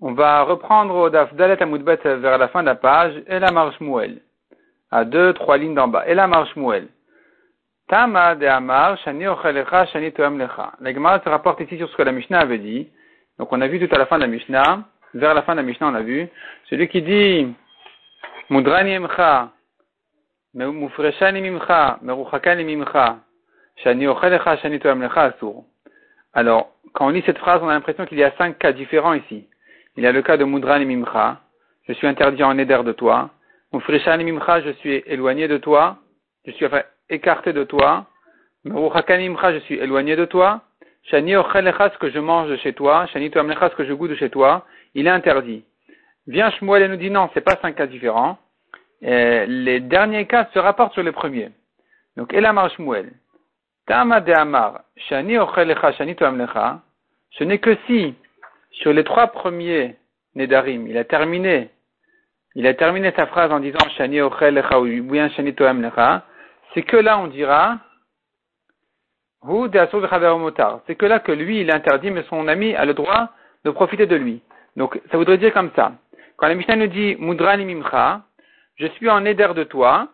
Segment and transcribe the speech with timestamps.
[0.00, 3.50] On va reprendre au Daf Dalet Amoudbet vers la fin de la page, et la
[3.50, 4.20] marche Mouel.
[4.90, 6.06] À deux, trois lignes d'en bas.
[6.06, 6.88] Et la marche Mouel.
[7.88, 10.72] Tama de Amar, Shani Ochelecha, Shani Toem Lecha.
[10.80, 12.88] La Gemara se rapporte ici sur ce que la Mishnah avait dit.
[13.38, 14.84] Donc on a vu tout à la fin de la Mishnah,
[15.14, 16.28] vers la fin de la Mishnah on a vu,
[16.68, 17.54] celui qui dit,
[18.50, 19.52] Mudrani Emcha,
[20.54, 23.20] Mufreshani Mimcha, Meruchakani Mimcha,
[23.76, 25.64] Shani Ochelecha, Shani Toem Lecha, Asur.
[26.32, 29.14] Alors, quand on lit cette phrase, on a l'impression qu'il y a cinq cas différents
[29.14, 29.46] ici.
[29.96, 31.40] Il y a le cas de Mudran et Mimcha,
[31.88, 33.30] je suis interdit en éder de toi.
[33.72, 35.98] Mufrishan et Mimcha, je suis éloigné de toi.
[36.44, 36.66] Je suis
[37.08, 38.06] écarté de toi.
[38.64, 40.60] Meruchakan Mimcha, je suis éloigné de toi.
[41.04, 43.06] Shani Ochelecha, que je mange chez toi.
[43.06, 44.66] Shani Toamlecha, que je goûte de chez toi.
[44.94, 45.64] Il est interdit.
[46.26, 48.38] Viens Shmuel et nous dit non, c'est pas cinq cas différents.
[49.00, 51.50] les derniers cas se rapportent sur les premiers.
[52.16, 53.12] Donc, Elamar Shmuel.
[53.88, 56.82] Tama de Amar, Shani Ochelecha, Shani Toamlecha,
[57.30, 58.14] ce n'est que si,
[58.70, 59.96] sur les trois premiers
[60.34, 61.70] Nedarim, il a terminé,
[62.54, 66.22] il a terminé sa phrase en disant Shani Ochelecha ou bien Shani Toamlecha,
[66.74, 67.78] c'est que là on dira,
[70.86, 73.30] c'est que là que lui il interdit, mais son ami a le droit
[73.64, 74.42] de profiter de lui.
[74.76, 75.92] Donc ça voudrait dire comme ça.
[76.36, 78.20] Quand la Mishnah nous dit Mudrani Mimcha,
[78.76, 80.08] je suis en Neder de toi,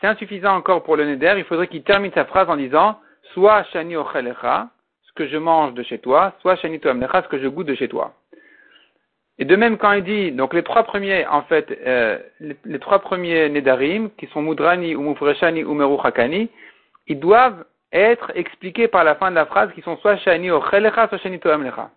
[0.00, 2.98] c'est insuffisant encore pour le Neder, il faudrait qu'il termine sa phrase en disant
[3.32, 4.68] soit shani ochelecha,
[5.02, 7.74] ce que je mange de chez toi, soit shani toamlecha, ce que je goûte de
[7.74, 8.14] chez toi.
[9.38, 12.98] Et de même quand il dit, donc les trois premiers, en fait, euh, les, trois
[12.98, 16.50] premiers nedarim, qui sont mudrani ou mufreshani ou meruchakani,
[17.06, 21.08] ils doivent être expliqués par la fin de la phrase, qui sont soit shani ochelecha,
[21.08, 21.90] soit shani toamlecha.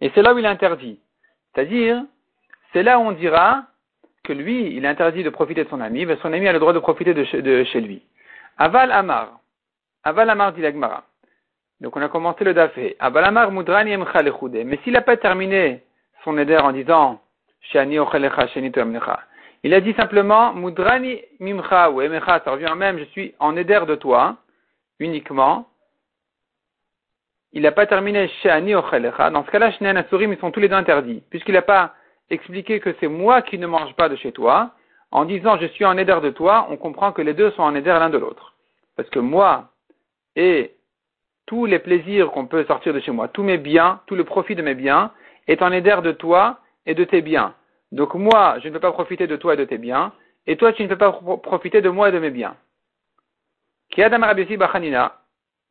[0.00, 0.98] Et c'est là où il interdit.
[1.54, 2.02] C'est-à-dire,
[2.72, 3.64] c'est là où on dira
[4.24, 6.72] que lui, il interdit de profiter de son ami, mais son ami a le droit
[6.72, 8.02] de profiter de chez lui.
[8.58, 9.41] Aval Amar.
[10.04, 11.04] Avalamar dit l'agmara.
[11.80, 12.96] Donc on a commencé le dafé.
[12.98, 15.82] Avalamar mudrani emcha Mais s'il n'a pas terminé
[16.24, 17.20] son éder en disant
[17.60, 18.70] shani ochelecha shani
[19.64, 23.80] il a dit simplement mudrani mimcha ou emecha, ça revient même, je suis en éder
[23.86, 24.36] de toi,
[24.98, 25.68] uniquement.
[27.52, 29.30] Il n'a pas terminé shani ochelecha.
[29.30, 31.22] Dans ce cas-là, shnean asurim, ils sont tous les deux interdits.
[31.30, 31.94] Puisqu'il n'a pas
[32.28, 34.72] expliqué que c'est moi qui ne mange pas de chez toi,
[35.12, 37.74] en disant je suis en éder de toi, on comprend que les deux sont en
[37.76, 38.54] éder l'un de l'autre.
[38.96, 39.68] Parce que moi,
[40.36, 40.74] et
[41.46, 44.54] tous les plaisirs qu'on peut sortir de chez moi, tous mes biens, tout le profit
[44.54, 45.12] de mes biens,
[45.48, 47.54] est en aider de toi et de tes biens.
[47.90, 50.12] Donc moi, je ne peux pas profiter de toi et de tes biens,
[50.46, 51.12] et toi, tu ne peux pas
[51.42, 52.56] profiter de moi et de mes biens.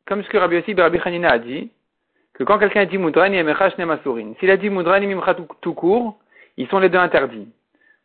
[0.06, 1.70] Comme ce que Rabbi Yossi Rabbi a dit,
[2.34, 6.18] que quand quelqu'un dit Mudrani et s'il a dit Mudrani Mimcha tout court,
[6.56, 7.48] ils sont les deux interdits.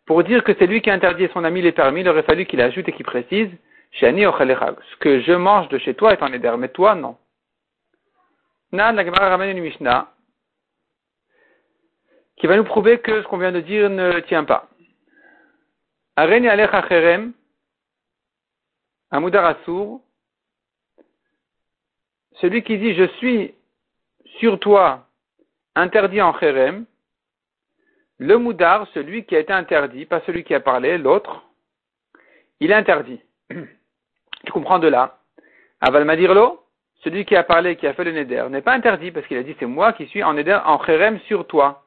[0.05, 2.45] Pour dire que c'est lui qui a interdit son ami les permis, il aurait fallu
[2.45, 3.49] qu'il ajoute et qu'il précise
[3.93, 7.17] ce que je mange de chez toi est en éder, mais toi, non.
[8.71, 10.11] Nan, la Gemara ramène une Mishnah
[12.35, 14.69] qui va nous prouver que ce qu'on vient de dire ne tient pas.
[16.15, 17.33] Areni alecha cherem,
[19.11, 20.01] Asur,
[22.33, 23.55] celui qui dit je suis
[24.39, 25.07] sur toi
[25.75, 26.85] interdit en cherem,
[28.19, 31.43] le moudar, celui qui a été interdit, pas celui qui a parlé, l'autre,
[32.59, 33.21] il est interdit.
[34.57, 35.19] Tu comprends de là.
[35.81, 36.59] Aval Madirlo,
[37.03, 39.43] celui qui a parlé, qui a fait le neder, n'est pas interdit parce qu'il a
[39.43, 41.83] dit c'est moi qui suis en neder, en cherem sur toi.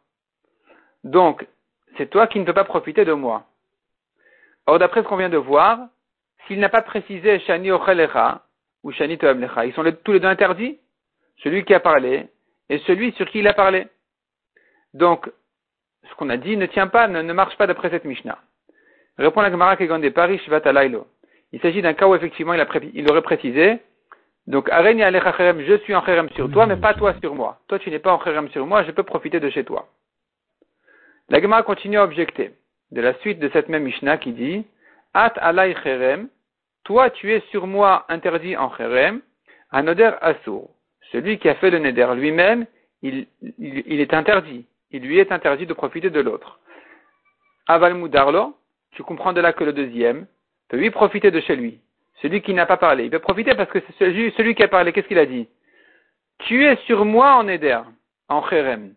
[1.03, 1.45] Donc,
[1.99, 3.43] c'est toi qui ne peux pas profiter de moi.
[4.67, 5.81] Or, d'après ce qu'on vient de voir,
[6.47, 8.43] s'il n'a pas précisé Shani Ochelecha
[8.85, 10.79] ou Shani Toablecha, ils sont tous les deux interdits.
[11.39, 12.29] Celui qui a parlé
[12.69, 13.89] et celui sur qui il a parlé.
[14.95, 15.29] Donc,
[16.09, 18.39] ce qu'on a dit ne tient pas, ne, marche pas d'après cette Mishnah.
[19.19, 21.09] Répond la Gemara Kegon Paris Shvatalailo.
[21.53, 23.79] Il s'agit d'un cas où effectivement il, aurait précisé.
[24.47, 27.59] Donc, je suis en kherem sur toi, mais pas toi sur moi.
[27.69, 29.89] Toi, tu n'es pas en kherem sur moi, je peux profiter de chez toi.
[31.29, 32.53] La Gemara continue à objecter
[32.91, 34.67] de la suite de cette même Mishnah qui dit
[35.15, 36.29] At alay kherem,
[36.85, 39.21] toi tu es sur moi interdit en kherem,
[39.71, 40.69] anoder asur.
[41.13, 42.67] Celui qui a fait le neder lui-même,
[43.03, 43.27] il,
[43.61, 44.67] est interdit.
[44.91, 46.59] Il lui est interdit de profiter de l'autre.
[47.67, 48.57] Aval mudarlo,
[48.93, 50.27] tu comprends de là que le deuxième,
[50.71, 51.81] peut lui profiter de chez lui.
[52.23, 53.05] Celui qui n'a pas parlé.
[53.05, 54.93] Il peut profiter parce que c'est celui, qui a parlé.
[54.93, 55.49] Qu'est-ce qu'il a dit?
[56.39, 57.81] Tu es sur moi en Éder,
[58.29, 58.95] en Kherem.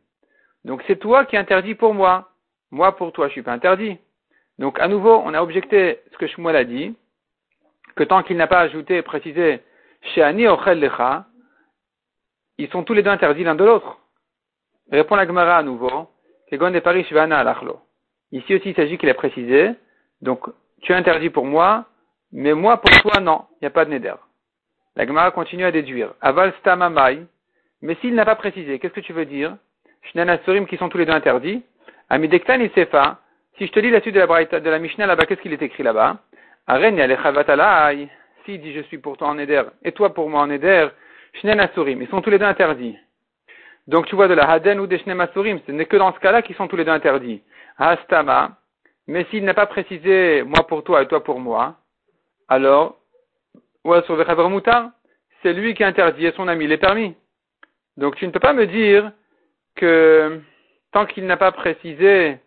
[0.63, 2.29] Donc c'est toi qui interdis pour moi.
[2.71, 3.97] Moi pour toi, je suis pas interdit.
[4.59, 6.95] Donc à nouveau, on a objecté ce que Shmuel a dit,
[7.95, 9.61] que tant qu'il n'a pas ajouté et précisé
[10.13, 11.25] Sheani Ochel Lecha,
[12.57, 13.97] ils sont tous les deux interdits l'un de l'autre.
[14.91, 16.09] Répond la Gemara à nouveau,
[18.31, 19.71] Ici aussi, il s'agit qu'il a précisé,
[20.21, 20.47] donc
[20.83, 21.85] tu es interdit pour moi,
[22.31, 24.15] mais moi pour toi non, il n'y a pas de neder.
[24.95, 26.13] La Gemara continue à déduire.
[26.21, 27.25] Aval stamamai,
[27.81, 29.56] Mais s'il n'a pas précisé, qu'est-ce que tu veux dire?
[30.12, 31.63] Shnen Asurim qui sont tous les deux interdits.
[32.09, 33.19] Amidektan Isefa,
[33.57, 35.62] si je te lis la suite de la, de la Mishnah là-bas, qu'est-ce qu'il est
[35.62, 36.18] écrit là-bas?
[36.68, 38.09] Aren Yalechavatalaï.
[38.45, 40.89] S'il dit je suis pour toi en Eder et toi pour moi en Eder,
[41.39, 42.97] Shnen Asurim, ils sont tous les deux interdits.
[43.88, 46.19] Donc tu vois de la Haden ou des Shnem Asurim, ce n'est que dans ce
[46.19, 47.41] cas-là qu'ils sont tous les deux interdits.
[47.77, 48.51] Hastama,
[49.07, 51.75] mais s'il n'a pas précisé moi pour toi et toi pour moi,
[52.47, 52.97] alors,
[55.41, 57.15] c'est lui qui interdit et son ami l'est permis.
[57.97, 59.11] Donc tu ne peux pas me dire
[59.75, 60.39] que
[60.91, 62.38] tant qu'il n'a pas précisé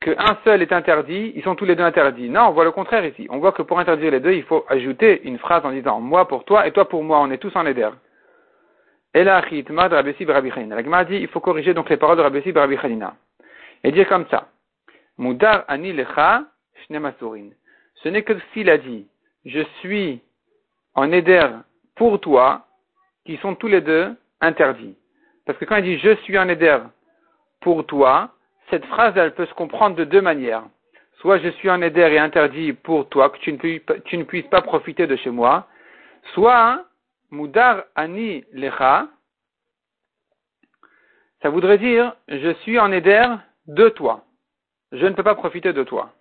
[0.00, 2.28] qu'un seul est interdit, ils sont tous les deux interdits.
[2.28, 3.26] Non, on voit le contraire ici.
[3.30, 6.26] On voit que pour interdire les deux, il faut ajouter une phrase en disant moi
[6.26, 7.88] pour toi et toi pour moi, on est tous en éder.
[9.14, 12.76] Et La dit il faut corriger donc les paroles de Rabbi Rabbi
[13.84, 14.48] et dire comme ça.
[15.18, 16.44] Mudar ani lecha
[16.88, 19.06] Ce n'est que s'il a dit
[19.44, 20.20] je suis
[20.94, 21.46] en éder
[21.96, 22.66] pour toi,
[23.24, 24.96] qui sont tous les deux interdits.
[25.46, 26.78] Parce que quand il dit je suis en éder
[27.60, 28.30] pour toi,
[28.70, 30.64] cette phrase, elle peut se comprendre de deux manières.
[31.20, 35.06] Soit je suis en éder et interdit pour toi, que tu ne, puisses, pas profiter
[35.06, 35.68] de chez moi.
[36.34, 36.84] Soit,
[37.30, 39.08] mudar ani lecha,
[41.42, 43.24] ça voudrait dire je suis en éder
[43.66, 44.24] de toi.
[44.92, 46.12] Je ne peux pas profiter de toi.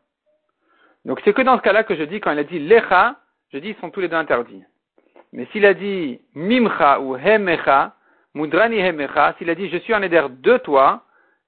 [1.06, 3.16] Donc c'est que dans ce cas-là que je dis, quand il a dit lecha,
[3.52, 4.64] je dis ils sont tous les deux interdits.
[5.34, 7.96] Mais s'il a dit mimcha ou hemecha,
[8.34, 11.04] mudrani hemecha, s'il a dit je suis en éder de toi,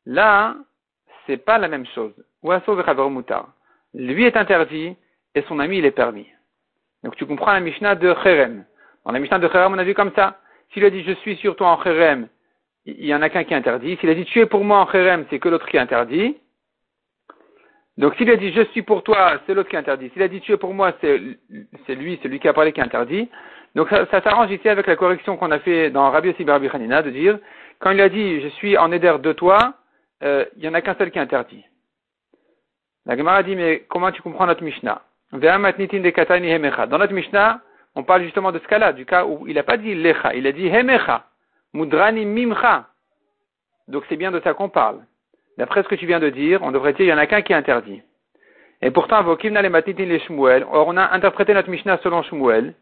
[0.05, 0.55] là,
[1.25, 2.13] c'est pas la même chose.
[3.93, 4.95] Lui est interdit
[5.35, 6.27] et son ami il est permis.
[7.03, 8.65] Donc tu comprends la Mishnah de Cherem.
[9.05, 10.39] Dans la Mishnah de Cherem, on a vu comme ça.
[10.71, 12.27] S'il a dit je suis sur toi en Cherem,
[12.85, 13.97] il y en a qu'un qui est interdit.
[13.97, 16.37] S'il a dit tu es pour moi en Cherem, c'est que l'autre qui est interdit.
[17.97, 20.09] Donc s'il a dit je suis pour toi, c'est l'autre qui est interdit.
[20.09, 21.17] S'il a dit tu es pour moi, c'est
[21.95, 23.29] lui, celui qui a parlé qui est interdit.
[23.75, 27.01] Donc ça, s'arrange ici avec la correction qu'on a fait dans Rabbi Yossi Rabbi Hanina
[27.01, 27.39] de dire
[27.79, 29.73] quand il a dit je suis en éder de toi,
[30.23, 31.63] euh, il y en a qu'un seul qui est interdit.
[33.05, 35.01] La Gemara dit mais comment tu comprends notre Mishnah?
[35.31, 35.39] Dans
[36.99, 37.61] notre Mishnah,
[37.95, 40.45] on parle justement de ce cas-là, du cas où il n'a pas dit lecha, il
[40.45, 41.25] a dit hemecha,
[41.73, 42.87] mudrani mimcha.
[43.87, 44.99] Donc c'est bien de ça qu'on parle.
[45.57, 47.41] D'après ce que tu viens de dire, on devrait dire il y en a qu'un
[47.41, 48.01] qui est interdit.
[48.81, 52.73] Et pourtant, or on a interprété notre Mishnah selon Shmuel,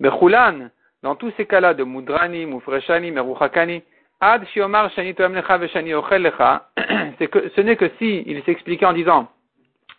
[0.00, 0.70] Bechulan,
[1.02, 3.82] dans tous ces cas-là de Mudrani, Mufreshani, Meruchakani,
[4.20, 5.92] Ad Shiomar Shani Veshani
[7.18, 9.28] c'est que ce n'est que si il s'expliquait en disant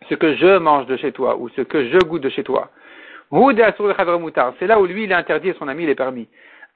[0.10, 2.72] ce que je mange de chez toi ou ce que je goûte de chez toi.
[3.30, 6.28] C'est là où lui il est interdit et son ami il est permis.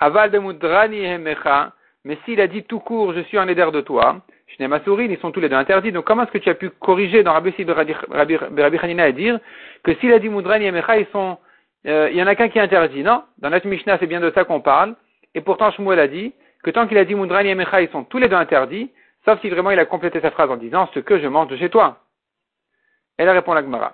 [0.01, 3.81] Aval de Mudrani Hemecha, mais s'il a dit tout court je suis en éder de
[3.81, 4.17] toi,
[4.59, 5.91] ils sont tous les deux interdits.
[5.91, 7.53] Donc comment est-ce que tu as pu corriger dans Rabbi
[8.09, 9.39] Rabbi, Hanina et dire
[9.83, 11.37] que s'il a dit Mudrani Hemecha, ils sont
[11.87, 13.03] euh, il y en a qu'un qui est interdit.
[13.03, 14.95] Non, dans notre Mishnah, c'est bien de ça qu'on parle.
[15.33, 16.33] Et pourtant, Shmuel a dit
[16.63, 18.91] que tant qu'il a dit Mundrani et Mecha, ils sont tous les deux interdits,
[19.25, 21.57] sauf si vraiment il a complété sa phrase en disant ce que je mange de
[21.57, 21.99] chez toi.
[23.17, 23.93] Elle répond la Gemara.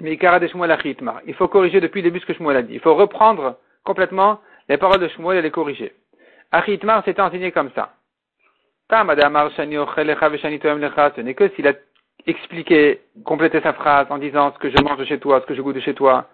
[0.00, 2.74] Mais il faut corriger depuis le début ce que Shmuel a dit.
[2.74, 5.92] Il faut reprendre complètement les paroles de Shmuel et les corriger.
[6.52, 7.92] Achitmar s'était enseigné comme ça.
[8.90, 11.72] Ce n'est que s'il a
[12.26, 15.62] expliqué, complété sa phrase en disant ce que je mange chez toi, ce que je
[15.62, 16.28] goûte de chez toi,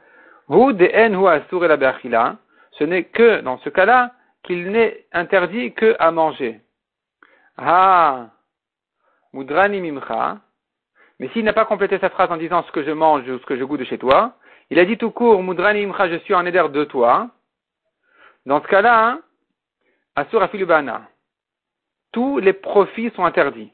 [2.72, 4.12] ce n'est que dans ce cas-là
[4.42, 6.60] qu'il n'est interdit que à manger.
[7.56, 8.28] Ah,
[9.32, 10.38] mudrani mimcha.
[11.18, 13.46] Mais s'il n'a pas complété sa phrase en disant ce que je mange ou ce
[13.46, 14.32] que je goûte de chez toi,
[14.70, 17.28] il a dit tout court, mudrani mimcha, je suis en éder de toi.
[18.46, 19.18] Dans ce cas-là,
[20.16, 21.02] asur afilubana.
[22.12, 23.72] Tous les profits sont interdits.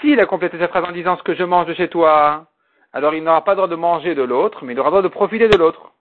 [0.00, 2.46] S'il a complété sa phrase en disant ce que je mange de chez toi,
[2.92, 5.02] alors il n'aura pas le droit de manger de l'autre, mais il aura le droit
[5.02, 5.92] de profiter de l'autre.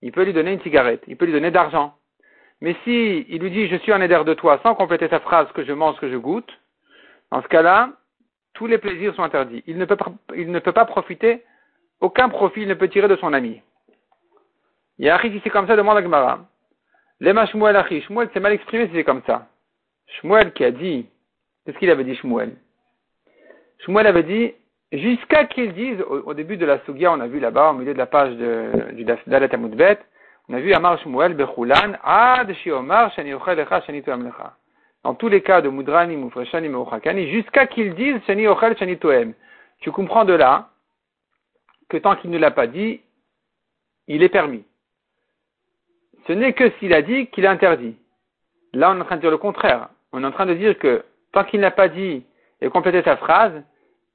[0.00, 1.94] Il peut lui donner une cigarette, il peut lui donner d'argent.
[2.60, 5.50] Mais si il lui dit je suis en éder de toi sans compléter sa phrase
[5.52, 6.50] que je mange, que je goûte,
[7.30, 7.90] dans ce cas-là,
[8.54, 9.62] tous les plaisirs sont interdits.
[9.66, 11.44] Il ne peut pas, il ne peut pas profiter,
[12.00, 13.60] aucun profit il ne peut tirer de son ami.
[14.98, 16.40] Il y a c'est comme ça, demande à Gemara.
[17.22, 18.02] Lema Shmuel Achi.
[18.02, 19.46] Shmuel s'est mal exprimé si c'est comme ça.
[20.18, 21.06] Shmuel qui a dit,
[21.64, 22.56] qu'est-ce qu'il avait dit Shmuel?
[23.78, 24.52] Shmuel avait dit,
[24.92, 27.98] Jusqu'à qu'ils disent, au, début de la Sugia, on a vu là-bas, au milieu de
[27.98, 29.98] la page de, du Dalet Amudbet,
[30.50, 34.54] on a vu Amar Shmuel Bechulan, Ad Shiomar Shani Lecha Shani Toem Lecha.
[35.02, 39.32] Dans tous les cas de Mudrani, Mufreshani, Meuchakani, jusqu'à qu'ils disent Shani Ochel Shani Toem.
[39.80, 40.68] Tu comprends de là
[41.88, 43.00] que tant qu'il ne l'a pas dit,
[44.08, 44.62] il est permis.
[46.26, 47.96] Ce n'est que s'il a dit qu'il est interdit.
[48.72, 49.88] Là, on est en train de dire le contraire.
[50.12, 52.24] On est en train de dire que tant qu'il n'a pas dit
[52.60, 53.62] et complété sa phrase,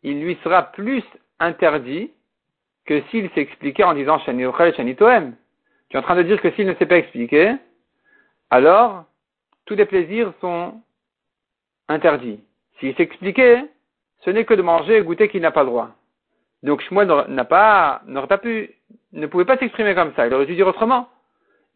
[0.04, 1.04] il lui sera plus
[1.40, 2.12] interdit
[2.86, 4.46] que s'il s'expliquait en disant Shani
[4.76, 5.36] Shani Toem.
[5.90, 7.56] Tu es en train de dire que s'il ne s'est pas expliqué,
[8.50, 9.06] alors
[9.66, 10.82] tous les plaisirs sont
[11.90, 12.40] interdits.
[12.80, 13.66] S'il s'expliquait,
[14.24, 15.92] ce n'est que de manger et goûter qu'il n'a pas le droit.
[16.64, 18.72] Donc Shmuel n'a pas, n'aurait pas pu,
[19.14, 20.28] ne pouvait pas s'exprimer comme ça.
[20.28, 21.10] Il aurait dû dire autrement.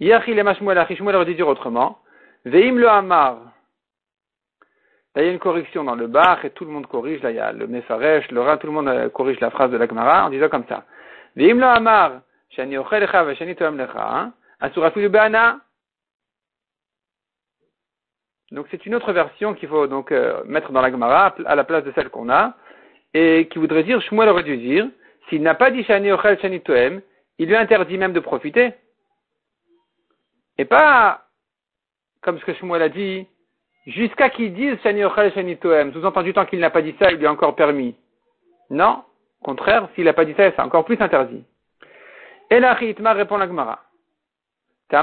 [0.01, 2.00] Shmuel aurait dû dire autrement.
[2.46, 3.38] Veim le Hamar.
[5.15, 7.22] Là, il y a une correction dans le bar et tout le monde corrige.
[7.22, 9.70] Là, il y a le Mefaresh, le Rat, tout le monde euh, corrige la phrase
[9.70, 10.86] de la Gemara en disant comme ça.
[11.36, 12.22] Veim le Hamar.
[12.50, 14.31] Shani ochelecha veshani toem lecha.
[14.60, 15.60] Asurafilu be'ana.
[18.51, 21.63] Donc c'est une autre version qu'il faut donc euh, mettre dans la Gemara à la
[21.63, 22.55] place de celle qu'on a
[23.13, 24.88] et qui voudrait dire Shmuel aurait dû dire
[25.29, 27.01] s'il n'a pas dit Shani Ochel Shani Toem,
[27.38, 28.74] il lui interdit même de profiter.
[30.58, 31.22] Et pas
[32.22, 33.27] comme ce que Shmuel a dit
[33.88, 35.03] jusqu'à qu'il dise Shani
[35.34, 35.91] Shani Toem.
[35.93, 37.96] Sous-entendu tant qu'il n'a pas dit ça, il lui a encore permis.
[38.70, 39.03] Non,
[39.41, 41.43] au contraire, s'il n'a pas dit ça, c'est encore plus interdit.
[42.50, 43.79] Et la répond la Gemara.
[44.91, 45.00] Ce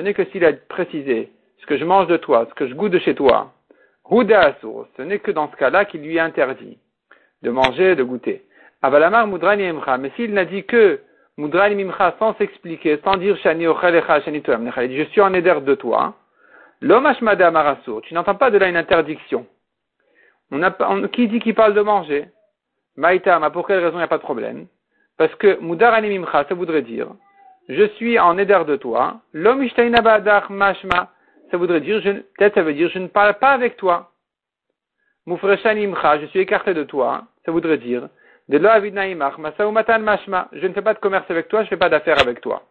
[0.00, 2.92] n'est que s'il a précisé ce que je mange de toi, ce que je goûte
[2.92, 3.52] de chez toi.
[4.10, 6.78] ce n'est que dans ce cas-là qu'il lui est interdit
[7.42, 8.44] de manger, de goûter.
[8.82, 11.00] Mais s'il n'a dit que
[11.36, 15.74] mudrani imcha sans s'expliquer, sans dire shani shani il dit je suis en éder de
[15.74, 16.14] toi.
[16.80, 17.08] L'homme
[18.02, 19.46] tu n'entends pas de là une interdiction.
[21.12, 22.28] Qui dit qu'il parle de manger?
[22.96, 24.66] Maïtama, pour quelle raison il n'y a pas de problème?
[25.16, 27.08] Parce que mudrani imcha, ça voudrait dire
[27.68, 29.20] je suis en éder de toi.
[29.32, 29.66] L'homme
[30.50, 31.10] mashma,
[31.50, 34.10] ça voudrait dire, peut-être ça veut dire, je ne parle pas avec toi.
[35.26, 38.08] Mufreshanimcha, je suis écarté de toi, ça voudrait dire,
[38.48, 38.58] de
[39.98, 42.40] mashma, je ne fais pas de commerce avec toi, je ne fais pas d'affaires avec
[42.40, 42.62] toi.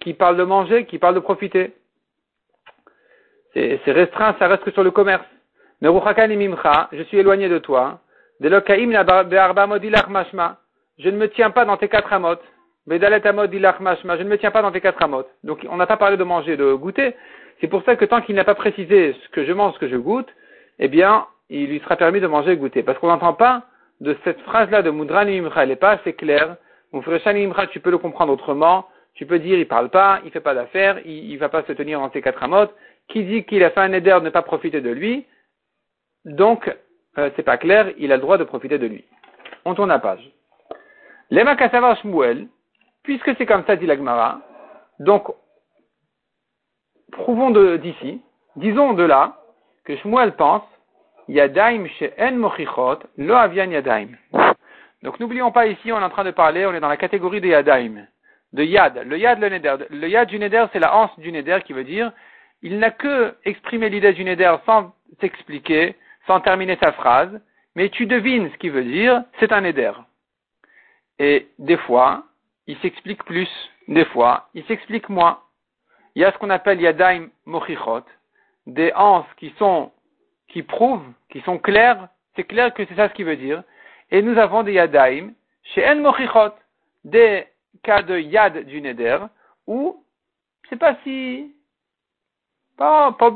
[0.00, 1.74] Qui parle de manger, qui parle de profiter.
[3.54, 5.24] C'est restreint, ça reste que sur le commerce.
[5.80, 8.00] Mais je suis éloigné de toi.
[8.40, 8.48] De
[10.10, 10.58] mashma,
[10.98, 12.44] je ne me tiens pas dans tes quatre amotes.
[12.86, 15.28] Je ne me tiens pas dans tes quatre amotes.
[15.42, 17.14] Donc, on n'a pas parlé de manger, de goûter.
[17.60, 19.88] C'est pour ça que tant qu'il n'a pas précisé ce que je mange, ce que
[19.88, 20.28] je goûte,
[20.78, 22.82] eh bien, il lui sera permis de manger et goûter.
[22.82, 23.64] Parce qu'on n'entend pas
[24.00, 26.56] de cette phrase-là de Mudrani Imra, elle n'est pas assez claire.
[26.92, 28.86] Mufreshani Imra, tu peux le comprendre autrement.
[29.14, 31.72] Tu peux dire, il parle pas, il fait pas d'affaires, il, ne va pas se
[31.72, 32.74] tenir dans ses quatre amotes.
[33.08, 35.26] Qui dit qu'il a fait un éder de ne pas profiter de lui?
[36.24, 36.74] Donc,
[37.16, 39.04] euh, c'est pas clair, il a le droit de profiter de lui.
[39.64, 40.30] On tourne la page.
[41.30, 42.48] Lema Kassavar Shmuel,
[43.02, 44.40] Puisque c'est comme ça, dit l'Agmara,
[44.98, 45.28] donc,
[47.12, 48.20] prouvons d'ici,
[48.56, 49.36] disons de là,
[49.84, 50.64] que Shmuel pense,
[51.28, 54.08] Yadaim chez En Mochichot, Lo Avian Yadaim.
[55.02, 57.40] Donc n'oublions pas ici, on est en train de parler, on est dans la catégorie
[57.40, 58.06] de Yadaim,
[58.52, 59.02] de Yad.
[59.04, 59.76] Le Yad, le Neder.
[59.90, 62.12] Le Yad du Neder, c'est la hanse du Neder qui veut dire,
[62.62, 67.40] il n'a que exprimé l'idée du Neder sans s'expliquer, sans terminer sa phrase,
[67.74, 69.92] mais tu devines ce qu'il veut dire, c'est un Neder.
[71.18, 72.24] Et des fois,
[72.66, 73.48] il s'explique plus,
[73.88, 75.40] des fois, il s'explique moins.
[76.14, 78.04] Il y a ce qu'on appelle yadaim mochichot,
[78.66, 79.92] des anses qui sont,
[80.48, 83.62] qui prouvent, qui sont claires, c'est clair que c'est ça ce qu'il veut dire.
[84.10, 86.54] Et nous avons des yadaim chez en mochichot,
[87.04, 87.46] des
[87.82, 89.18] cas de yad du neder,
[89.66, 90.04] où
[90.68, 91.54] c'est pas si,
[92.76, 93.32] pas, pas,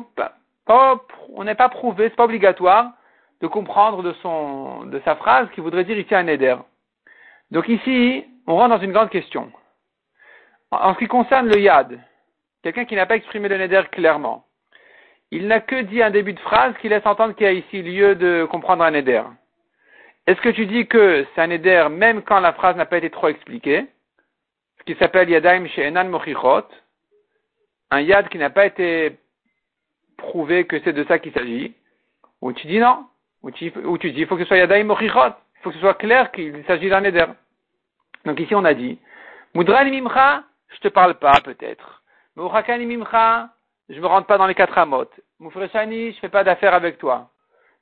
[0.67, 1.01] pas,
[1.33, 2.93] on n'est pas prouvé, c'est pas obligatoire
[3.41, 6.57] de comprendre de son, de sa phrase qui voudrait dire ici un neder.
[7.51, 9.51] Donc ici, on rentre dans une grande question.
[10.71, 11.99] En ce qui concerne le yad,
[12.63, 14.45] quelqu'un qui n'a pas exprimé le neder clairement,
[15.31, 17.83] il n'a que dit un début de phrase qui laisse entendre qu'il y a ici
[17.83, 19.23] lieu de comprendre un neder.
[20.27, 23.11] Est-ce que tu dis que c'est un neder même quand la phrase n'a pas été
[23.11, 23.87] trop expliquée,
[24.79, 26.67] ce qui s'appelle yadaim chez Enan Mochichot,
[27.91, 29.19] un yad qui n'a pas été
[30.17, 31.75] prouvé que c'est de ça qu'il s'agit,
[32.41, 33.07] ou tu dis non,
[33.43, 35.95] ou tu, dis il faut que ce soit yadaim Mochichot, il faut que ce soit
[35.95, 37.27] clair qu'il s'agit d'un neder.
[38.25, 38.99] Donc ici on a dit,
[39.55, 42.03] Mudran mimcha, je te parle pas peut-être.
[42.37, 43.51] Mourakani mimcha,
[43.91, 45.21] je me rentre pas dans les quatre amotes.
[45.41, 47.29] Moufreshani, je fais pas d'affaires avec toi.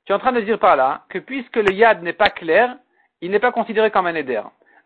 [0.05, 2.75] Tu es en train de dire par là que puisque le yad n'est pas clair,
[3.21, 4.41] il n'est pas considéré comme un éder.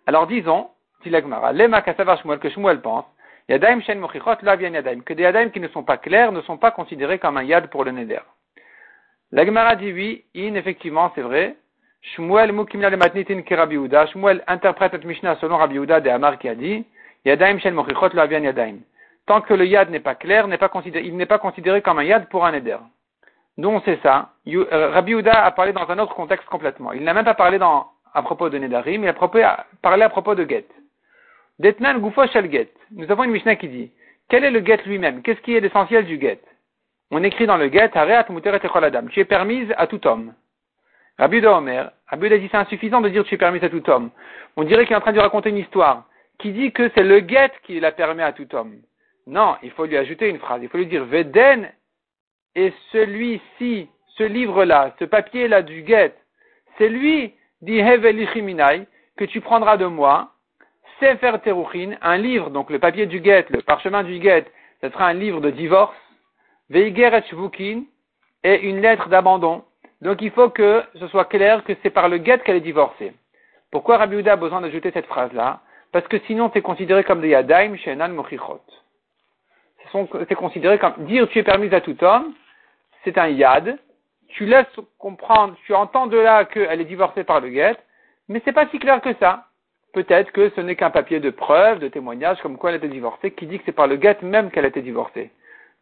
[0.05, 0.69] Alors disons,
[1.01, 3.05] dit l'agmara, lema kasavar shmuel, que Shmuel pense,
[3.47, 6.57] yadaim shen mochichot la yadaim, que des yadaim qui ne sont pas clairs ne sont
[6.57, 8.19] pas considérés comme un yad pour le neder.
[9.31, 11.55] L'agmara dit oui, in, effectivement, c'est vrai,
[12.01, 13.41] Shmuel Mukimna le Matnitin
[14.07, 16.85] Shmuel interprète notre Mishnah selon Rabbi de Amar qui a dit
[17.23, 18.79] Yadaim Shel Mochichot avian Yadaim.
[19.25, 22.45] Tant que le Yad n'est pas clair, il n'est pas considéré comme un Yad pour
[22.45, 22.77] un Eder.
[23.57, 24.31] Nous on sait ça.
[24.47, 26.91] Euh, Rabbi Uda a parlé dans un autre contexte complètement.
[26.91, 29.13] Il n'a même pas parlé dans, à propos de Nedarim, il a
[29.81, 30.65] parlé à propos de Get.
[31.59, 32.71] Detnan Gufo Shel Get.
[32.91, 33.91] Nous avons une Mishnah qui dit
[34.27, 35.21] Quel est le Get lui-même?
[35.21, 36.41] Qu'est-ce qui est l'essentiel du Get?
[37.11, 39.05] On écrit dans le Get Hareat Muteret Adam.
[39.07, 40.33] Tu es permise à tout homme.
[41.19, 44.09] Rabbi de Omer, Rabbi dit c'est insuffisant de dire tu es permis à tout homme.
[44.57, 46.05] On dirait qu'il est en train de raconter une histoire
[46.39, 48.77] qui dit que c'est le guet qui la permet à tout homme.
[49.27, 50.61] Non, il faut lui ajouter une phrase.
[50.61, 51.71] Il faut lui dire Veden
[52.55, 56.13] et celui-ci, ce livre-là, ce papier-là du guet,
[56.77, 58.85] c'est lui, dit Hevelichiminai,
[59.17, 60.31] que tu prendras de moi,
[60.99, 64.45] Sefer Teruchin, un livre, donc le papier du guet, le parchemin du guet,
[64.81, 65.95] ce sera un livre de divorce,
[66.69, 67.09] Veiger
[67.63, 67.83] et
[68.43, 69.63] et une lettre d'abandon.
[70.01, 73.13] Donc il faut que ce soit clair que c'est par le guet qu'elle est divorcée.
[73.71, 75.61] Pourquoi Rabbi Uda a besoin d'ajouter cette phrase-là?
[75.91, 78.61] Parce que sinon c'est considéré comme des yadaim shenan mochichot.
[80.27, 82.33] C'est considéré comme dire tu es permis à tout homme,
[83.03, 83.77] c'est un yad.
[84.29, 84.65] Tu laisses
[84.97, 87.75] comprendre, tu entends de là qu'elle est divorcée par le guet,
[88.27, 89.45] mais c'est pas si clair que ça.
[89.93, 93.29] Peut-être que ce n'est qu'un papier de preuve, de témoignage, comme quoi elle était divorcée,
[93.31, 95.29] qui dit que c'est par le guet même qu'elle été divorcée.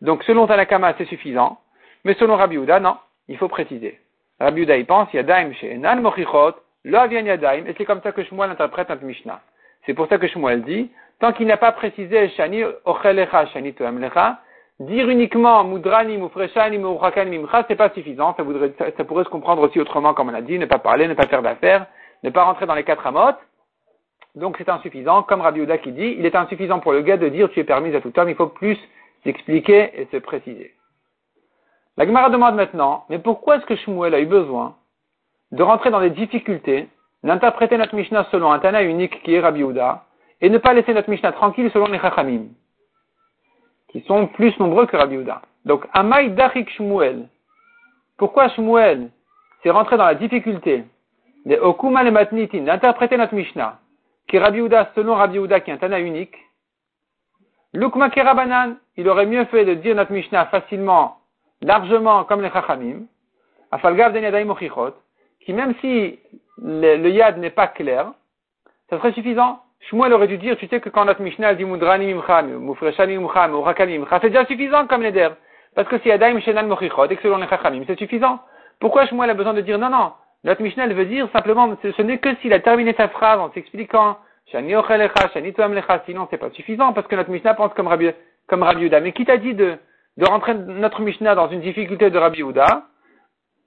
[0.01, 1.61] Donc selon Tanakama, c'est suffisant,
[2.03, 2.97] mais selon Rabbi Uda, non,
[3.29, 4.01] il faut préciser.
[4.41, 8.23] Rabbi Uda, il pense, Yadaim chez Enan Mochichot, Lo Yadaim, et c'est comme ça que
[8.23, 9.39] Shmuel interprète notre Mishnah.
[9.85, 14.39] C'est pour ça que Shmuel dit, tant qu'il n'a pas précisé Shani Ochelecha, Shani Toemlecha,
[14.79, 18.33] dire uniquement Mudrani, Mufreshani, Mourakani, Mimcha, c'est pas suffisant.
[18.35, 21.07] Ça, voudrait, ça, pourrait se comprendre aussi autrement, comme on a dit, ne pas parler,
[21.07, 21.85] ne pas faire d'affaires,
[22.23, 23.37] ne pas rentrer dans les quatre amotes.
[24.33, 27.29] Donc c'est insuffisant, comme Rabbi Uda qui dit, il est insuffisant pour le gars de
[27.29, 28.77] dire tu es permis à tout homme, il faut plus
[29.23, 30.73] s'expliquer et se préciser.
[31.97, 34.75] La Gemara demande maintenant, mais pourquoi est-ce que Shmuel a eu besoin
[35.51, 36.87] de rentrer dans des difficultés,
[37.23, 40.05] d'interpréter notre Mishnah selon un Tana unique qui est Rabbi Uda,
[40.41, 42.47] et ne pas laisser notre Mishnah tranquille selon les Chachamim,
[43.89, 45.41] qui sont plus nombreux que Rabbi Uda.
[45.65, 47.27] Donc, Amay Dachik Shmuel.
[48.17, 49.09] Pourquoi Shmuel
[49.61, 50.83] s'est rentré dans la difficulté
[51.45, 53.79] de Okuma le Matnitin, d'interpréter notre Mishnah,
[54.27, 56.35] qui est Rabbi Uda selon Rabbi Uda, qui est un Tana unique,
[57.73, 61.19] Lukma Kerabanan, il aurait mieux fait de dire notre Mishnah facilement,
[61.61, 63.05] largement, comme les Chachamim,
[63.71, 64.13] Afalgav
[64.45, 64.93] Mochichot,
[65.39, 66.19] qui même si
[66.61, 68.11] le, yad n'est pas clair,
[68.89, 69.61] ça serait suffisant.
[69.89, 73.47] Shmuel aurait dû dire, tu sais que quand notre Mishnah dit Mudrani Mimcha, Mufreshani Mimcha,
[73.47, 75.29] Murakani Mimcha, c'est déjà suffisant comme neder.
[75.75, 78.39] Parce que si Yadaim Shenan Mochichot, et que selon les Chachamim, c'est suffisant.
[78.79, 82.17] Pourquoi Shmuel a besoin de dire non, non, notre Mishnah veut dire simplement, ce n'est
[82.17, 84.17] que s'il a terminé sa phrase en s'expliquant
[84.51, 88.09] Shani Ochelecha, Shani Lecha, sinon c'est pas suffisant parce que notre Mishnah pense comme Rabbi,
[88.47, 88.99] comme Rabbi Uda.
[88.99, 89.77] Mais qui t'a dit de,
[90.17, 92.83] de rentrer notre Mishnah dans une difficulté de Rabbi Uda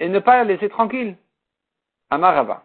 [0.01, 1.17] et ne pas la laisser tranquille?
[2.11, 2.65] Amarava.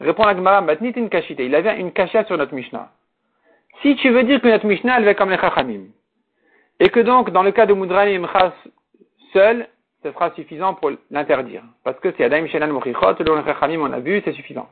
[0.00, 1.40] Répond la Gemara, une kashite.
[1.40, 2.90] Il avait une kasha sur notre Mishnah.
[3.82, 5.86] Si tu veux dire que notre Mishnah, elle va comme les Chachamim,
[6.80, 8.20] et que donc, dans le cas de Mudrani et
[9.32, 9.68] seul,
[10.02, 11.62] ce sera suffisant pour l'interdire.
[11.84, 14.68] Parce que c'est Adaim Shenan Mochichot, le Chachamim, on a vu, c'est suffisant.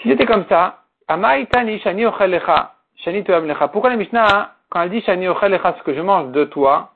[0.00, 3.68] Si c'était comme ça, Amai Tani Shani Ochelecha, Shani Lecha.
[3.68, 6.92] Pourquoi la Mishnah, quand elle dit Shani Ochelecha, ce que je mange de toi,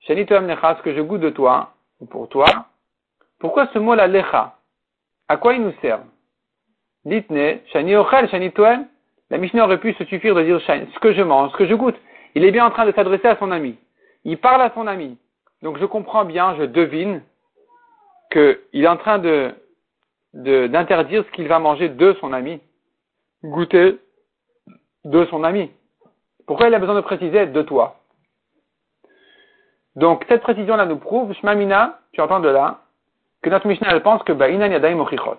[0.00, 2.46] Shani Lecha, ce que je goûte de toi, ou pour toi,
[3.38, 4.54] pourquoi ce mot-là, lecha?
[5.28, 6.00] À quoi il nous sert
[7.04, 8.86] Ditne, shani ochel, shani toel.
[9.30, 11.74] La Mishnah aurait pu se suffire de dire ce que je mange, ce que je
[11.74, 11.96] goûte.
[12.34, 13.76] Il est bien en train de s'adresser à son ami.
[14.24, 15.18] Il parle à son ami.
[15.62, 17.22] Donc je comprends bien, je devine
[18.30, 19.54] qu'il est en train de,
[20.34, 22.60] d'interdire ce qu'il va manger de son ami.
[23.42, 23.98] Goûter
[25.04, 25.70] de son ami.
[26.46, 28.00] Pourquoi il a besoin de préciser de toi?
[29.96, 32.83] Donc cette précision-là nous prouve, Shmamina, tu entends de là,
[33.44, 35.36] que notre Mishnah elle pense que Ba'inan Yadai Mochichot.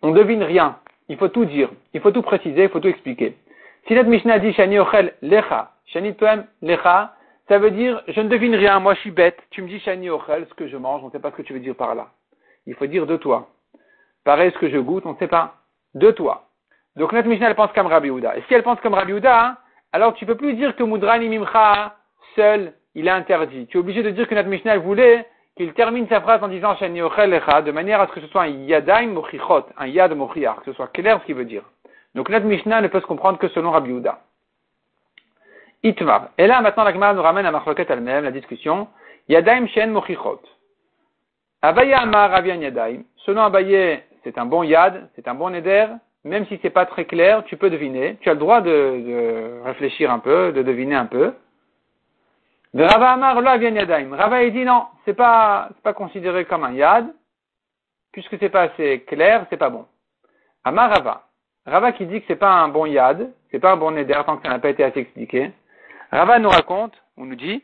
[0.00, 0.78] On devine rien.
[1.08, 1.68] Il faut tout dire.
[1.92, 2.62] Il faut tout préciser.
[2.62, 3.36] Il faut tout expliquer.
[3.88, 7.16] Si notre Mishnah dit Shani Ochel Lecha, Shani Toem Lecha,
[7.48, 9.38] ça veut dire je ne devine rien, moi je suis bête.
[9.50, 11.42] Tu me dis Shani Ochel, ce que je mange, on ne sait pas ce que
[11.42, 12.10] tu veux dire par là.
[12.66, 13.48] Il faut dire de toi.
[14.24, 15.56] Pareil, ce que je goûte, on ne sait pas.
[15.94, 16.44] De toi.
[16.94, 18.36] Donc notre Mishnah elle pense comme Rabbi Uda.
[18.36, 19.56] Et si elle pense comme Rabbi Uda, hein,
[19.92, 21.96] alors tu peux plus dire que Mudrani Mimcha,
[22.36, 23.66] seul, il est interdit.
[23.66, 25.26] Tu es obligé de dire que notre Mishnah voulait
[25.56, 29.08] qu'il termine sa phrase en disant de manière à ce que ce soit un yadaim
[29.08, 31.62] mochichot, un yad mochiach, que ce soit clair ce qu'il veut dire.
[32.14, 34.20] Donc notre Mishnah ne peut se comprendre que selon Rabbi Uda.
[35.82, 36.28] Itvar.
[36.38, 38.88] Et là, maintenant, la Gemara nous ramène à Machloket elle-même, la discussion.
[39.28, 40.40] Yadaim shen mochichot.
[41.60, 43.02] Abaye amar ravian yadaim.
[43.18, 45.86] Selon Abaye, c'est un bon yad, c'est un bon neder.
[46.24, 48.16] Même si c'est pas très clair, tu peux deviner.
[48.20, 51.34] Tu as le droit de réfléchir un peu, de deviner un peu.
[52.74, 54.14] Rava Amar lo yadaim.
[54.14, 57.06] Rava dit non, c'est pas, c'est pas considéré comme un yad,
[58.12, 59.86] puisque c'est pas assez clair, c'est pas bon.
[60.64, 61.22] Amar Rava.
[61.66, 64.36] Rava qui dit que c'est pas un bon yad, c'est pas un bon neder tant
[64.36, 65.52] que ça n'a pas été assez expliqué.
[66.10, 67.62] Rava nous raconte, on nous dit,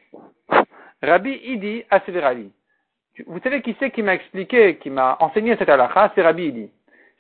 [1.02, 2.52] Rabbi Idi Aseverali.
[3.26, 6.70] Vous savez qui c'est qui m'a expliqué, qui m'a enseigné cette halakha, c'est Rabbi Idi.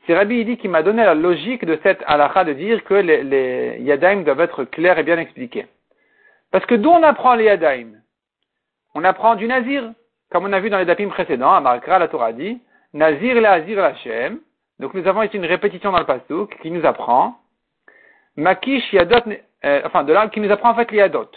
[0.06, 3.22] C'est Rabbi Idi qui m'a donné la logique de cette halakha de dire que les,
[3.24, 5.66] les doivent être clairs et bien expliqués.
[6.50, 7.92] Parce que d'où on apprend les Yadaim
[8.94, 9.92] On apprend du Nazir,
[10.30, 12.60] comme on a vu dans les dapim précédents, à Markra, la Torah dit,
[12.92, 14.40] Nazir la Azir Hashem.
[14.78, 17.38] Donc nous avons ici une répétition dans le Pasuk qui nous apprend,
[18.36, 19.32] Makish Yadot
[19.64, 21.30] euh, enfin de là, qui nous apprend en fait l'Yadot.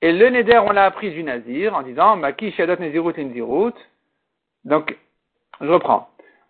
[0.00, 3.74] Et le Neder, on l'a appris du Nazir en disant Maki Yadot Nezirut Nzirut.
[4.64, 4.96] Donc,
[5.60, 6.08] je reprends.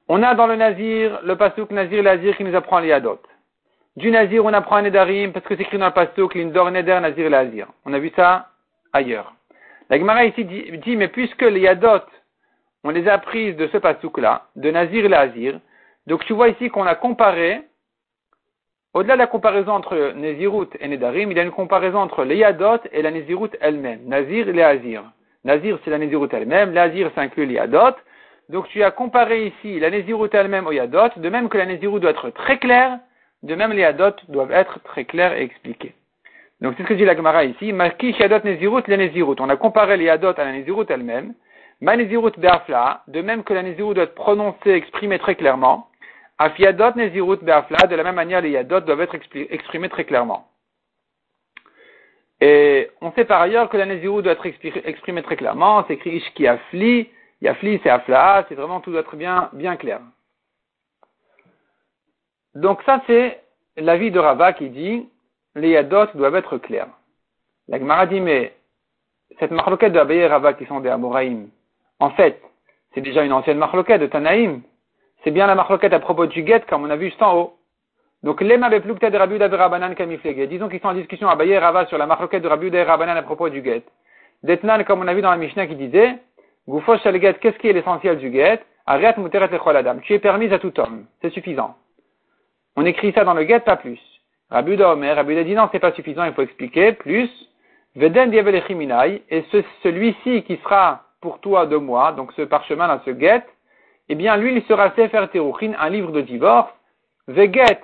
[0.08, 3.20] On a dans le Nazir le Pasuk Nazir Lazir qui nous apprend l'Yadot.
[3.96, 6.98] Du Nazir, on apprend un Nedarim parce que c'est écrit dans le Pasuk Lindor Neder
[7.00, 7.68] Nazir Lazir.
[7.84, 8.48] On a vu ça
[8.92, 9.34] ailleurs.
[9.90, 12.00] La Gemara ici dit, mais puisque les Yadot,
[12.84, 15.60] on les a prises de ce Pasuk-là, de Nazir Lazir,
[16.06, 17.60] donc tu vois ici qu'on a comparé
[18.94, 22.36] au-delà de la comparaison entre Nézirut et Nedarim, il y a une comparaison entre les
[22.36, 24.06] Yadot et la Nézirut elle-même.
[24.06, 25.02] Nazir et Azir.
[25.44, 26.72] Nazir, c'est la Nézirut elle-même.
[26.72, 27.96] L'Azir, ça inclut les Yadot.
[28.48, 32.00] Donc tu as comparé ici la Nézirut elle-même aux Yadot, de même que la Nézirut
[32.00, 32.98] doit être très claire,
[33.42, 35.94] de même les Yadot doivent être très clairs et expliqués.
[36.60, 37.72] Donc c'est ce que dit la Gemara ici.
[37.72, 39.36] Nézirut, la Nézirut.
[39.40, 41.34] On a comparé les Yadot à la Nézirut elle-même.
[41.80, 45.88] Ma Nézirut Be'afla, de même que la Nézirut doit être prononcée, exprimée très clairement.
[46.42, 50.48] Afiadot nezirut be'afla, de la même manière, les yadot doivent être exprimés très clairement.
[52.40, 56.16] Et on sait par ailleurs que la nezirut doit être exprimée très clairement, c'est écrit
[56.16, 57.08] ishki afli,
[57.40, 60.00] yafli c'est afla, c'est vraiment tout doit être bien, bien clair.
[62.54, 63.40] Donc ça c'est
[63.76, 65.08] l'avis de Rava qui dit,
[65.54, 66.88] les yadot doivent être clairs.
[67.68, 68.54] La Gemara dit, mais
[69.38, 71.48] cette marloquette de Abaye et Rava qui sont des Amoraïm,
[72.00, 72.42] en fait,
[72.94, 74.62] c'est déjà une ancienne marloquette de Tanaïm
[75.24, 77.54] c'est bien la marloquette à propos du guet, comme on a vu juste en haut.
[78.22, 80.48] Donc, l'ema beplukta de Rabbi Rabanan kamiflege.
[80.48, 83.22] Disons qu'ils sont en discussion à Bayer Rava sur la marloquette de Rabbi Rabanan à
[83.22, 83.82] propos du guet.
[84.42, 86.18] Detnan, comme on a vu dans la Mishnah qui disait,
[86.68, 88.60] Gufo shel guet, qu'est-ce qui est l'essentiel du guet?
[88.86, 89.98] Arrête muteret adam.
[90.02, 91.06] Tu es permise à tout homme.
[91.20, 91.76] C'est suffisant.
[92.76, 94.00] On écrit ça dans le guet, pas plus.
[94.50, 96.92] Rabbi Omer, Rabbi dit non, c'est pas suffisant, il faut expliquer.
[96.92, 97.30] Plus,
[97.96, 99.44] veden et
[99.82, 103.44] celui-ci qui sera pour toi de moi, donc ce parchemin là, ce guet,
[104.08, 106.70] eh bien lui il sera Sefer Teruchin, un livre de divorce,
[107.28, 107.80] Veget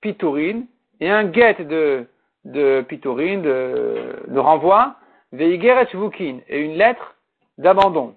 [0.00, 0.62] Piturin,
[1.00, 2.06] et un get de,
[2.44, 3.96] de Piturin, de,
[4.28, 4.94] de renvoi,
[5.32, 7.16] Veigeret Vukin, et une lettre
[7.58, 8.14] d'abandon.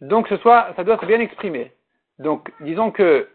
[0.00, 1.72] Donc ce soit, ça doit être bien exprimé.
[2.18, 3.28] Donc disons que,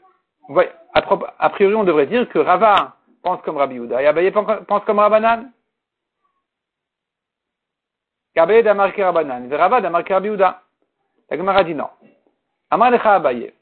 [0.94, 5.00] a priori on devrait dire que Rava pense comme Rabbi Yehuda, et Abaye pense comme
[5.00, 5.52] Rabbanan.
[8.36, 10.62] Abaye a marqué Rabbanan, Rava Rabbi Yehuda.
[11.30, 11.90] La Gemara dit non.
[12.70, 13.54] Amalecha Abaye.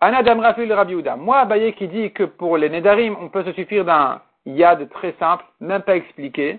[0.00, 4.20] Rafil Rabbi Moi, Abaye qui dit que pour les Nedarim, on peut se suffire d'un
[4.44, 6.58] yad très simple, même pas expliqué.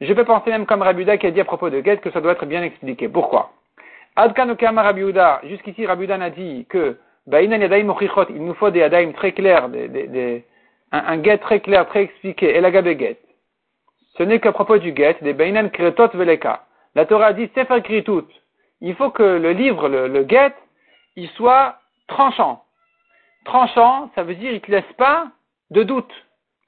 [0.00, 2.20] Je peux penser même comme Rabbi qui a dit à propos de Get que ça
[2.20, 3.08] doit être bien expliqué.
[3.08, 3.52] Pourquoi?
[4.16, 5.02] Adkan Okama Rabbi
[5.44, 9.68] jusqu'ici Rabbi a dit que il nous faut des Yadaim très clairs,
[10.92, 13.18] un, get très clair, très expliqué, et la Gabe Get.
[14.16, 16.66] Ce n'est qu'à propos du Get, des Ba'inan Kretot Veleka.
[16.94, 18.26] La Torah dit Sefer Kritut.
[18.80, 20.52] Il faut que le livre, le, Get,
[21.16, 22.62] il soit tranchant.
[23.44, 25.26] Tranchant, ça veut dire il ne te laisse pas
[25.70, 26.12] de doute.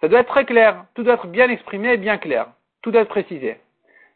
[0.01, 0.85] Ça doit être très clair.
[0.95, 2.47] Tout doit être bien exprimé bien clair.
[2.83, 3.59] Tout doit être précisé.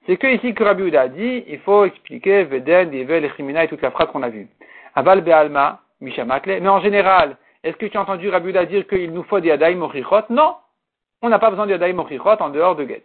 [0.06, 3.90] C'est que ici que Rabbi Uda dit, il faut expliquer Veden, Yevel, et toute la
[3.90, 4.48] phrase qu'on a vue.
[4.94, 5.80] Aval Be'alma.
[6.00, 9.48] Mais en général, est-ce que tu as entendu Rabbi Uda dire qu'il nous faut des
[9.48, 10.22] Yadaim Mochichot?
[10.30, 10.56] Non.
[11.22, 13.04] On n'a pas besoin de Yadaim Mochichot en dehors de Get.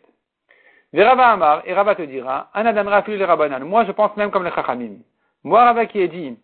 [0.93, 3.65] Verava Amar, et Rava te dira, Anadam Rafil le Rabbanan.
[3.65, 4.99] Moi, je pense même comme les Chachamim.
[5.43, 6.38] Moi, Rava qui ai dit,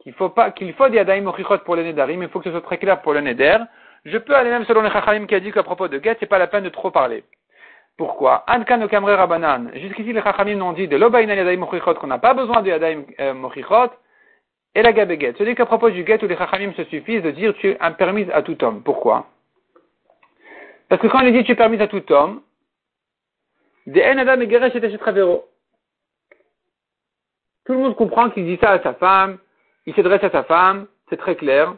[0.00, 2.50] qu'il faut pas, qu'il faut des Adaim Mochichot pour le Nedarim, il faut que ce
[2.50, 3.56] soit très clair pour le Neder.
[4.04, 6.26] Je peux aller même selon les Chachamim qui a dit qu'à propos de Get, c'est
[6.26, 7.24] pas la peine de trop parler.
[7.96, 8.44] Pourquoi?
[8.46, 9.70] Rabanan.
[9.74, 13.04] Jusqu'ici, les Chachamim ont dit de l'Obaïna Yadaim Mochichot qu'on n'a pas besoin de Yadaim
[13.20, 13.88] euh, Mochichot
[14.74, 15.34] et la Get.
[15.36, 17.92] C'est-à-dire qu'à propos du Get où les Chachamim se suffisent de dire tu es un
[17.92, 18.82] permis à tout homme.
[18.82, 19.26] Pourquoi?
[20.88, 22.42] Parce que quand il dit tu es permis à tout homme,
[27.66, 29.38] Tout le monde comprend qu'il dit ça à sa femme,
[29.86, 31.74] il s'adresse à sa femme, c'est très clair,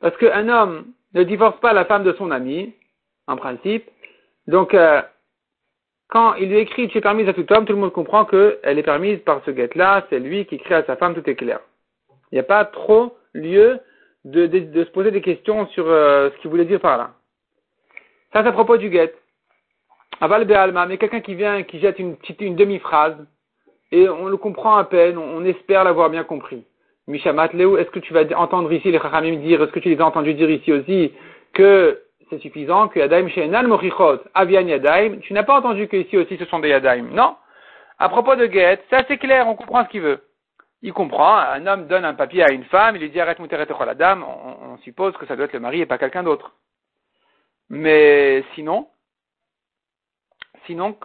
[0.00, 2.74] parce qu'un homme ne divorce pas la femme de son ami,
[3.26, 3.88] en principe.
[4.46, 5.02] Donc, euh,
[6.08, 8.78] quand il lui écrit tu es permise à tout homme, tout le monde comprend qu'elle
[8.78, 11.60] est permise par ce guet-là, c'est lui qui écrit à sa femme, tout est clair.
[12.30, 13.80] Il n'y a pas trop lieu
[14.24, 17.10] de, de, se poser des questions sur euh, ce qu'il voulait dire par là.
[18.32, 19.14] Ça, c'est à propos du guet.
[20.20, 23.16] Aval Be'alma, mais quelqu'un qui vient, qui jette une petite, une demi-phrase,
[23.92, 26.64] et on le comprend à peine, on espère l'avoir bien compris.
[27.06, 30.00] Mishamat Léo, est-ce que tu vas entendre ici les Chachamim dire, est-ce que tu les
[30.00, 31.12] as entendus dire ici aussi
[31.54, 36.18] que c'est suffisant, que Yadaim She'enal Mochichot, Avian Yadaim, tu n'as pas entendu que ici
[36.18, 37.08] aussi ce sont des Yadaim.
[37.12, 37.36] Non.
[37.98, 40.20] À propos de Get, c'est assez clair, on comprend ce qu'il veut.
[40.82, 43.94] Il comprend, un homme donne un papier à une femme, il lui dit arrête la
[43.94, 46.54] dame, on, on suppose que ça doit être le mari et pas quelqu'un d'autre.
[47.68, 48.88] Mais sinon,
[50.66, 50.96] sinon,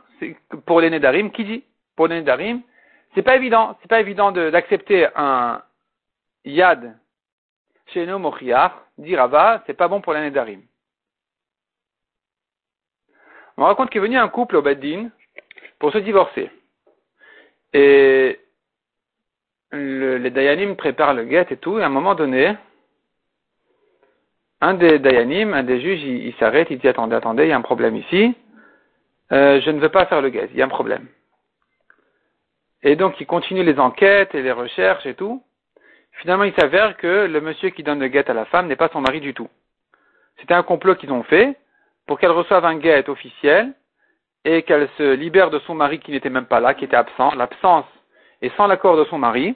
[0.65, 1.63] pour les Nedarim, qui dit
[1.95, 2.62] Pour les Nedarim,
[3.15, 5.62] c'est pas évident, c'est pas évident d'accepter un,
[6.45, 6.97] Yad,
[7.88, 10.62] Sheno Mochiach, dit Rava, c'est pas bon pour l'année d'Arim.
[13.57, 15.09] On raconte qu'il est venu un couple au Beddin
[15.79, 16.49] pour se divorcer.
[17.71, 18.39] Et
[19.73, 22.55] les Dayanim préparent le guet et tout, et à un moment donné,
[24.62, 27.57] un des Dayanim, un des juges, il, s'arrête, il dit attendez, attendez, il y a
[27.57, 28.36] un problème ici.
[29.31, 31.07] Euh, je ne veux pas faire le guet, il y a un problème.
[32.83, 35.43] Et donc il continue les enquêtes et les recherches et tout.
[36.21, 38.89] Finalement, il s'avère que le monsieur qui donne le guet à la femme n'est pas
[38.89, 39.49] son mari du tout.
[40.39, 41.57] C'était un complot qu'ils ont fait
[42.05, 43.73] pour qu'elle reçoive un guet officiel
[44.45, 47.33] et qu'elle se libère de son mari qui n'était même pas là, qui était absent.
[47.36, 47.86] L'absence
[48.43, 49.56] et sans l'accord de son mari,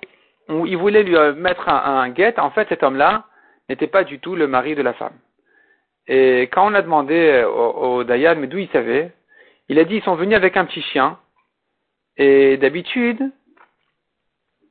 [0.49, 2.39] où il voulait lui euh, mettre un, un guet.
[2.39, 3.25] En fait, cet homme-là
[3.69, 5.17] n'était pas du tout le mari de la femme.
[6.07, 9.11] Et quand on a demandé au, au Dayan, mais d'où il savait,
[9.67, 11.19] il a dit ils sont venus avec un petit chien.
[12.15, 13.21] Et d'habitude,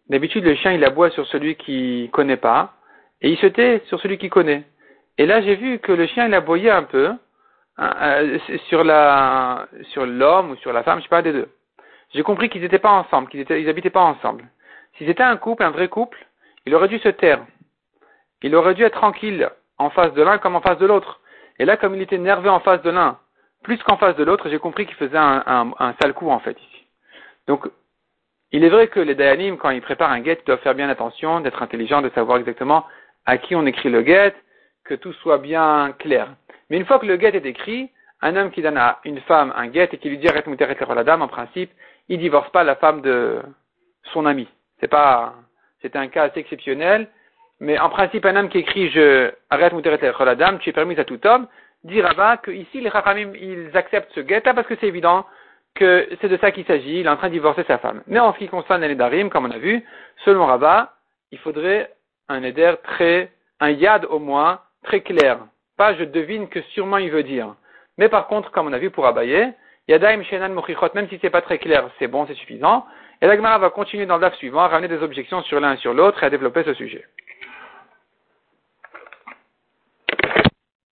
[0.08, 2.72] d'habitude le chien il aboie sur celui qui connaît pas,
[3.20, 4.64] et il se tait sur celui qui connaît.
[5.18, 7.10] Et là j'ai vu que le chien il aboyait un peu
[7.76, 8.82] hein, euh, sur
[9.90, 11.48] sur l'homme ou sur la femme, je sais pas des deux.
[12.14, 14.44] J'ai compris qu'ils n'étaient pas ensemble, qu'ils étaient, ils habitaient pas ensemble.
[14.96, 16.26] Si c'était un couple, un vrai couple,
[16.64, 17.44] il aurait dû se taire.
[18.42, 21.20] Il aurait dû être tranquille en face de l'un comme en face de l'autre.
[21.58, 23.18] Et là, comme il était nerveux en face de l'un,
[23.62, 26.56] plus qu'en face de l'autre, j'ai compris qu'il faisait un, un, sale coup en fait
[26.60, 26.86] ici.
[27.46, 27.66] Donc,
[28.52, 31.40] il est vrai que les Dayanim, quand ils préparent un guet, doivent faire bien attention,
[31.40, 32.86] d'être intelligents, de savoir exactement
[33.24, 34.34] à qui on écrit le guet,
[34.84, 36.28] que tout soit bien clair.
[36.70, 37.90] Mais une fois que le guet est écrit,
[38.22, 41.04] un homme qui donne à une femme un guet et qui lui dit arrête la
[41.04, 41.70] dame, en principe,
[42.08, 43.40] il divorce pas la femme de
[44.12, 44.48] son ami.
[44.80, 45.34] C'est pas,
[45.82, 47.08] c'était un cas assez exceptionnel.
[47.60, 51.04] Mais en principe, un homme qui écrit je arrête la dame, tu es permis à
[51.04, 51.46] tout homme,
[51.84, 55.24] dit Rabat que ici les Chachamim ils acceptent ce guet parce que c'est évident
[55.74, 58.02] que c'est de ça qu'il s'agit, il est en train de divorcer sa femme.
[58.06, 59.84] Mais en ce qui concerne les Darim, comme on a vu,
[60.24, 60.94] selon Rabat,
[61.32, 61.92] il faudrait
[62.28, 65.38] un éder très, un yad au moins, très clair.
[65.76, 67.54] Pas je devine que sûrement il veut dire.
[67.98, 69.52] Mais par contre, comme on a vu pour Abaye,
[69.88, 72.86] Yadaim Shenan Mochichot, même si c'est pas très clair, c'est bon, c'est suffisant.
[73.22, 75.76] Et l'Agmara va continuer dans le DAF suivant à ramener des objections sur l'un et
[75.76, 77.04] sur l'autre et à développer ce sujet.